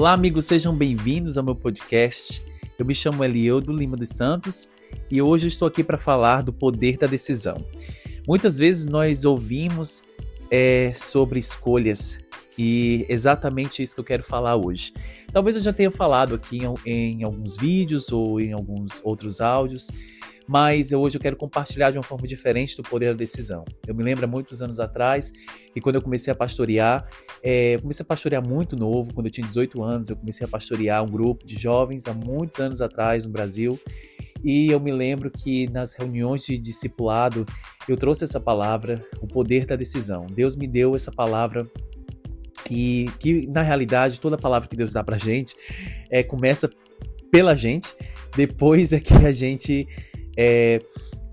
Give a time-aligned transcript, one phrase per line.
[0.00, 2.40] Olá, amigos, sejam bem-vindos ao meu podcast.
[2.78, 4.68] Eu me chamo Elieudo Lima dos Santos
[5.10, 7.66] e hoje estou aqui para falar do poder da decisão.
[8.24, 10.04] Muitas vezes nós ouvimos
[10.52, 12.20] é, sobre escolhas
[12.58, 14.92] e exatamente isso que eu quero falar hoje.
[15.32, 19.88] Talvez eu já tenha falado aqui em, em alguns vídeos ou em alguns outros áudios,
[20.48, 23.64] mas hoje eu quero compartilhar de uma forma diferente do poder da decisão.
[23.86, 25.30] Eu me lembro há muitos anos atrás,
[25.76, 27.06] e quando eu comecei a pastorear,
[27.42, 30.48] é, eu comecei a pastorear muito novo, quando eu tinha 18 anos, eu comecei a
[30.48, 33.78] pastorear um grupo de jovens há muitos anos atrás no Brasil,
[34.42, 37.44] e eu me lembro que nas reuniões de discipulado
[37.88, 40.26] eu trouxe essa palavra, o poder da decisão.
[40.26, 41.68] Deus me deu essa palavra
[42.70, 45.54] e que na realidade toda palavra que Deus dá pra gente
[46.10, 46.70] é, começa
[47.30, 47.94] pela gente,
[48.36, 49.86] depois é que a gente
[50.36, 50.80] é,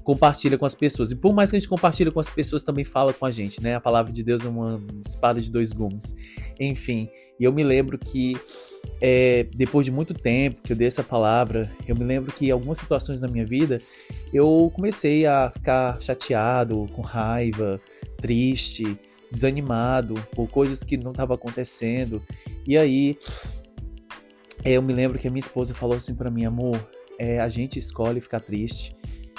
[0.05, 1.11] compartilha com as pessoas.
[1.11, 3.61] E por mais que a gente compartilhe com as pessoas, também fala com a gente,
[3.61, 3.75] né?
[3.75, 6.13] A palavra de Deus é uma espada de dois gumes.
[6.59, 8.37] Enfim, e eu me lembro que
[9.01, 12.77] é, depois de muito tempo que eu dei essa palavra, eu me lembro que algumas
[12.77, 13.81] situações da minha vida
[14.31, 17.81] eu comecei a ficar chateado, com raiva,
[18.17, 18.97] triste,
[19.35, 22.23] desanimado por coisas que não estavam acontecendo.
[22.65, 23.17] E aí
[24.63, 26.79] eu me lembro que a minha esposa falou assim para mim, amor,
[27.19, 28.95] é, a gente escolhe ficar triste,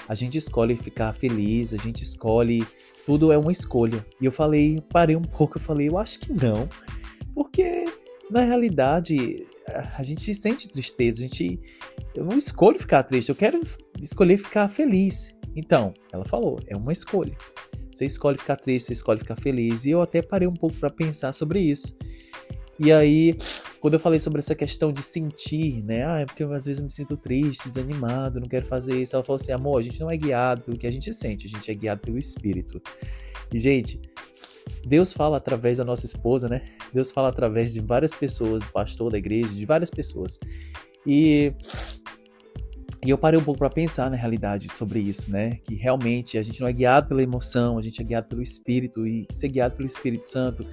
[0.08, 2.64] a gente escolhe ficar feliz, a gente escolhe.
[3.04, 4.04] Tudo é uma escolha.
[4.20, 6.68] E eu falei, parei um pouco, eu falei, eu acho que não.
[7.34, 7.84] Porque,
[8.30, 9.46] na realidade,
[9.96, 11.60] a gente sente tristeza, a gente.
[12.14, 13.60] Eu não escolho ficar triste, eu quero
[14.00, 15.34] escolher ficar feliz.
[15.54, 17.36] Então, ela falou, é uma escolha.
[17.96, 19.86] Você escolhe ficar triste, você escolhe ficar feliz.
[19.86, 21.96] E eu até parei um pouco para pensar sobre isso.
[22.78, 23.34] E aí,
[23.80, 26.06] quando eu falei sobre essa questão de sentir, né?
[26.06, 29.16] Ah, é porque eu, às vezes eu me sinto triste, desanimado, não quero fazer isso.
[29.16, 31.48] Ela falou assim: amor, a gente não é guiado pelo que a gente sente, a
[31.48, 32.82] gente é guiado pelo Espírito.
[33.50, 33.98] E, gente,
[34.86, 36.66] Deus fala através da nossa esposa, né?
[36.92, 40.38] Deus fala através de várias pessoas, pastor da igreja, de várias pessoas.
[41.06, 41.54] E
[43.06, 45.60] e eu parei um pouco para pensar na realidade sobre isso, né?
[45.64, 49.06] Que realmente a gente não é guiado pela emoção, a gente é guiado pelo Espírito
[49.06, 50.66] e ser guiado pelo Espírito Santo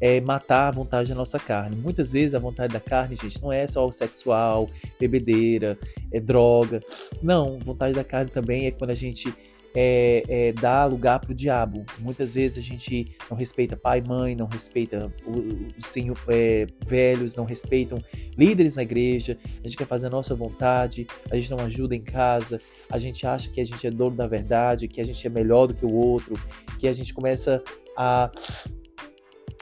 [0.00, 1.76] é matar a vontade da nossa carne.
[1.76, 5.78] Muitas vezes a vontade da carne, gente, não é só o sexual, bebedeira,
[6.12, 6.80] é droga.
[7.22, 9.32] Não, vontade da carne também é quando a gente
[9.78, 11.84] é, é, dá lugar para o diabo.
[11.98, 17.44] Muitas vezes a gente não respeita pai, mãe, não respeita os senhor, é, velhos, não
[17.44, 17.98] respeitam
[18.38, 19.36] líderes na igreja.
[19.62, 22.58] A gente quer fazer a nossa vontade, a gente não ajuda em casa,
[22.90, 25.66] a gente acha que a gente é dono da verdade, que a gente é melhor
[25.66, 26.40] do que o outro,
[26.78, 27.62] que a gente começa
[27.94, 28.30] a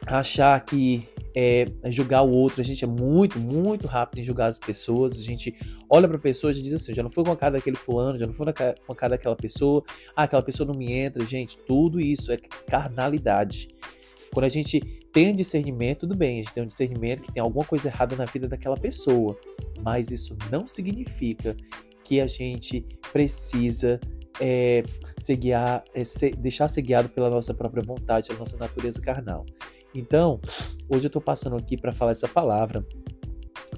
[0.06, 4.58] achar que é, julgar o outro, a gente é muito, muito rápido em julgar as
[4.58, 5.54] pessoas, a gente
[5.90, 8.18] olha para a pessoa e diz assim, já não foi com a cara daquele fulano,
[8.18, 9.82] já não foi com a cara daquela pessoa,
[10.14, 12.36] ah, aquela pessoa não me entra, gente, tudo isso é
[12.68, 13.68] carnalidade.
[14.32, 14.80] Quando a gente
[15.12, 18.16] tem um discernimento, tudo bem, a gente tem um discernimento que tem alguma coisa errada
[18.16, 19.38] na vida daquela pessoa,
[19.80, 21.56] mas isso não significa
[22.04, 24.00] que a gente precisa
[24.40, 24.84] é,
[25.16, 26.02] ser guiar, é,
[26.36, 29.46] deixar ser guiado pela nossa própria vontade, pela nossa natureza carnal.
[29.94, 30.40] Então,
[30.88, 32.84] hoje eu estou passando aqui para falar essa palavra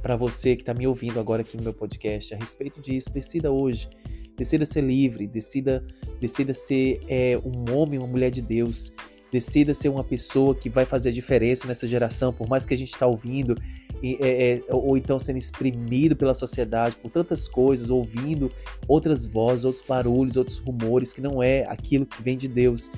[0.01, 3.13] para você que está me ouvindo agora aqui no meu podcast a respeito disso.
[3.13, 3.89] Decida hoje,
[4.37, 5.85] decida ser livre, decida,
[6.19, 8.95] decida ser é, um homem, uma mulher de Deus.
[9.31, 12.77] Decida ser uma pessoa que vai fazer a diferença nessa geração, por mais que a
[12.77, 13.55] gente está ouvindo,
[14.03, 18.51] é, é, ou então sendo exprimido pela sociedade por tantas coisas, ouvindo
[18.89, 22.89] outras vozes, outros barulhos, outros rumores, que não é aquilo que vem de Deus.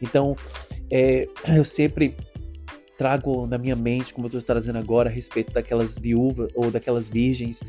[0.00, 0.36] Então,
[0.90, 2.14] é, eu sempre
[2.98, 7.08] trago na minha mente, como eu estou trazendo agora, a respeito daquelas viúvas ou daquelas
[7.08, 7.62] virgens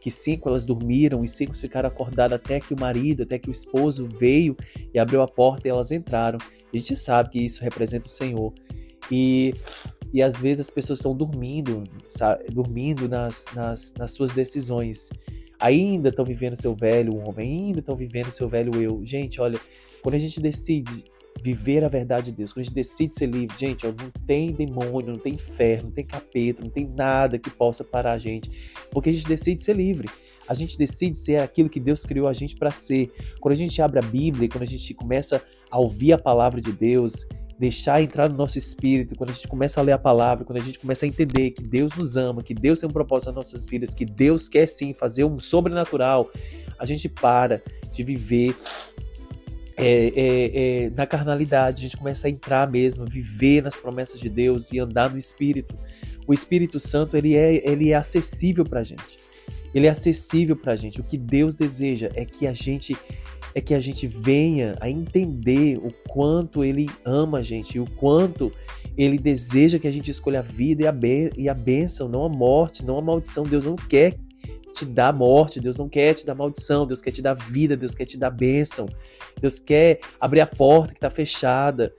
[0.00, 3.52] que cinco elas dormiram e cinco ficaram acordadas até que o marido, até que o
[3.52, 4.56] esposo veio
[4.94, 6.38] e abriu a porta e elas entraram.
[6.72, 8.54] A gente sabe que isso representa o Senhor.
[9.10, 9.52] E,
[10.14, 15.10] e às vezes as pessoas estão dormindo, sabe, dormindo nas, nas, nas suas decisões.
[15.58, 19.04] Ainda estão vivendo seu velho homem, ainda estão vivendo seu velho eu.
[19.04, 19.58] Gente, olha,
[20.00, 21.04] quando a gente decide
[21.42, 24.52] viver a verdade de Deus, quando a gente decide ser livre, gente, ó, não tem
[24.52, 28.50] demônio, não tem inferno, não tem capeta, não tem nada que possa parar a gente,
[28.90, 30.08] porque a gente decide ser livre.
[30.48, 33.10] A gente decide ser aquilo que Deus criou a gente para ser.
[33.40, 36.72] Quando a gente abre a Bíblia, quando a gente começa a ouvir a palavra de
[36.72, 37.26] Deus,
[37.58, 40.62] deixar entrar no nosso espírito, quando a gente começa a ler a palavra, quando a
[40.62, 43.66] gente começa a entender que Deus nos ama, que Deus tem um propósito nas nossas
[43.66, 46.28] vidas, que Deus quer sim fazer um sobrenatural,
[46.78, 47.62] a gente para
[47.92, 48.54] de viver
[49.76, 54.28] é, é, é, na carnalidade, a gente começa a entrar mesmo, viver nas promessas de
[54.28, 55.76] Deus e andar no Espírito.
[56.26, 59.18] O Espírito Santo ele é, ele é acessível para a gente.
[59.74, 61.00] Ele é acessível para a gente.
[61.00, 62.96] O que Deus deseja é que a gente
[63.54, 67.86] é que a gente venha a entender o quanto Ele ama a gente e o
[67.86, 68.52] quanto
[68.98, 70.94] Ele deseja que a gente escolha a vida e a,
[71.38, 73.44] e a bênção, não a morte, não a maldição.
[73.44, 74.18] Deus não quer
[74.76, 77.94] te dar morte, Deus não quer te dar maldição, Deus quer te dar vida, Deus
[77.94, 78.86] quer te dar bênção,
[79.40, 81.94] Deus quer abrir a porta que está fechada,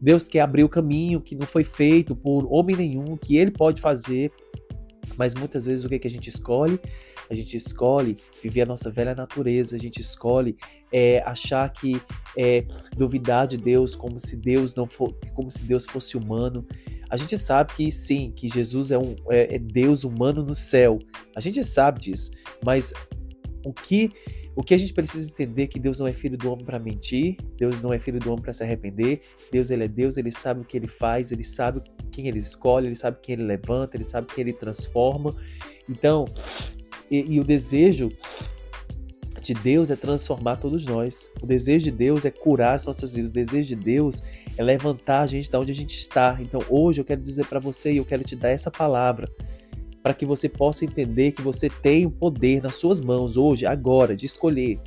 [0.00, 3.80] Deus quer abrir o caminho que não foi feito por homem nenhum, que Ele pode
[3.80, 4.30] fazer.
[5.16, 6.80] Mas muitas vezes o que, que a gente escolhe?
[7.28, 10.56] A gente escolhe viver a nossa velha natureza, a gente escolhe
[10.92, 12.00] é, achar que
[12.36, 12.64] é,
[12.96, 16.66] duvidar de Deus como se Deus não for, como se Deus fosse humano.
[17.08, 20.98] A gente sabe que sim, que Jesus é, um, é, é Deus humano no céu.
[21.34, 22.30] A gente sabe disso,
[22.64, 22.92] mas
[23.64, 24.12] o que
[24.54, 26.78] o que a gente precisa entender é que Deus não é filho do homem para
[26.78, 29.20] mentir, Deus não é filho do homem para se arrepender.
[29.50, 31.80] Deus ele é Deus, ele sabe o que ele faz, ele sabe
[32.10, 35.34] quem ele escolhe, ele sabe quem ele levanta, ele sabe quem ele transforma.
[35.88, 36.24] Então,
[37.10, 38.10] e, e o desejo
[39.40, 41.28] de Deus é transformar todos nós.
[41.40, 43.30] O desejo de Deus é curar as nossas vidas.
[43.30, 44.22] O desejo de Deus
[44.56, 46.38] é levantar a gente da onde a gente está.
[46.40, 49.28] Então, hoje eu quero dizer para você e eu quero te dar essa palavra
[50.02, 54.16] para que você possa entender que você tem o poder nas suas mãos hoje, agora,
[54.16, 54.80] de escolher.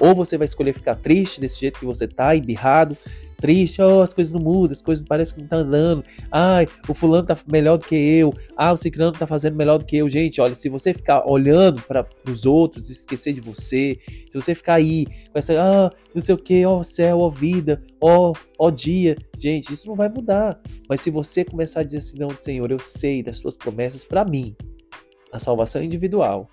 [0.00, 2.96] Ou você vai escolher ficar triste desse jeito que você tá, embirrado,
[3.42, 6.04] triste, oh, as coisas não mudam, as coisas parecem que não tá andando.
[6.30, 8.32] Ai, o fulano tá melhor do que eu.
[8.56, 10.08] Ah, o ciclano tá fazendo melhor do que eu.
[10.08, 13.98] Gente, olha, se você ficar olhando para os outros esquecer de você,
[14.28, 17.26] se você ficar aí com essa, ah, não sei o que, ó oh, céu, ó
[17.26, 20.60] oh, vida, ó, oh, ó dia, gente, isso não vai mudar.
[20.88, 24.24] Mas se você começar a dizer assim, não, Senhor, eu sei das suas promessas para
[24.24, 24.54] mim,
[25.32, 26.48] a salvação individual,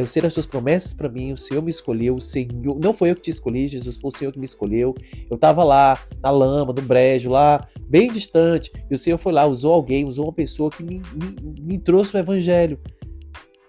[0.00, 3.10] eu sei das suas promessas para mim, o Senhor me escolheu, o Senhor, não foi
[3.10, 4.94] eu que te escolhi, Jesus foi o Senhor que me escolheu.
[5.30, 9.46] Eu estava lá, na lama, no brejo, lá, bem distante, e o Senhor foi lá,
[9.46, 12.78] usou alguém, usou uma pessoa que me, me, me trouxe o evangelho.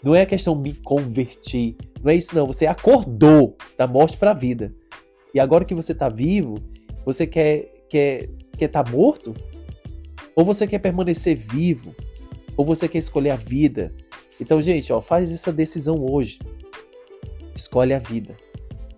[0.03, 4.31] Não é a questão me convertir, não é isso não, você acordou da morte para
[4.31, 4.73] a vida.
[5.33, 6.55] E agora que você está vivo,
[7.05, 9.33] você quer quer quer tá morto?
[10.35, 11.95] Ou você quer permanecer vivo?
[12.55, 13.93] Ou você quer escolher a vida?
[14.39, 16.39] Então, gente, ó, faz essa decisão hoje.
[17.55, 18.35] Escolhe a vida.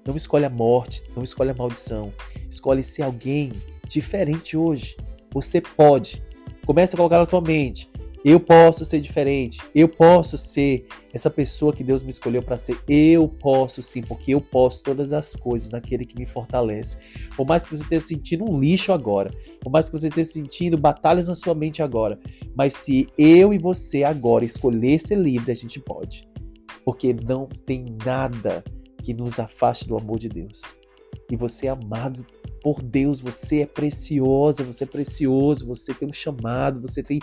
[0.06, 2.14] Não escolhe a morte, não escolhe a maldição.
[2.50, 3.52] Escolhe ser alguém
[3.88, 4.98] diferente hoje.
[5.32, 6.24] Você pode.
[6.66, 7.89] Comece a colocar na tua mente.
[8.24, 9.62] Eu posso ser diferente.
[9.74, 12.78] Eu posso ser essa pessoa que Deus me escolheu para ser.
[12.88, 17.30] Eu posso sim, porque eu posso todas as coisas naquele que me fortalece.
[17.36, 19.32] Por mais que você esteja sentindo um lixo agora,
[19.62, 22.20] por mais que você esteja sentindo batalhas na sua mente agora,
[22.56, 26.28] mas se eu e você agora escolher ser livre, a gente pode.
[26.84, 28.64] Porque não tem nada
[29.02, 30.78] que nos afaste do amor de Deus.
[31.32, 32.26] E você é amado
[32.62, 37.20] por Deus, você é preciosa, você é precioso, você tem um chamado, você tem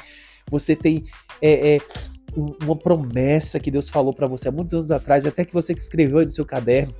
[0.51, 1.05] você tem
[1.43, 1.81] é, é,
[2.37, 6.25] uma promessa que Deus falou para você há muitos anos atrás, até que você escreveu
[6.25, 6.95] no seu caderno,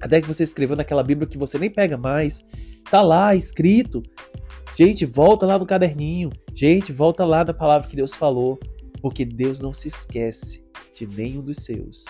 [0.00, 2.44] até que você escreveu naquela Bíblia que você nem pega mais,
[2.90, 4.02] tá lá escrito.
[4.76, 6.30] Gente, volta lá no caderninho.
[6.54, 8.58] Gente, volta lá na palavra que Deus falou,
[9.00, 10.64] porque Deus não se esquece
[10.94, 12.06] de nenhum dos seus.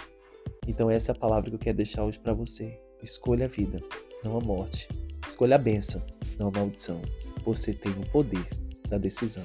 [0.67, 2.79] Então essa é a palavra que eu quero deixar hoje para você.
[3.03, 3.83] Escolha a vida,
[4.23, 4.89] não a morte.
[5.27, 6.01] Escolha a bênção,
[6.39, 7.03] não a maldição.
[7.45, 8.47] Você tem o poder
[8.89, 9.45] da decisão.